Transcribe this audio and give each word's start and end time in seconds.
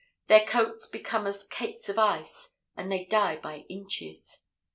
Their 0.25 0.43
coats 0.47 0.87
become 0.87 1.27
as 1.27 1.43
cakes 1.43 1.87
of 1.87 1.99
ice, 1.99 2.55
and 2.75 2.91
they 2.91 3.05
die 3.05 3.37
by 3.37 3.67
inches. 3.69 4.45